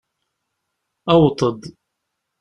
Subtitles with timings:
[1.11, 1.61] Aweḍ-d!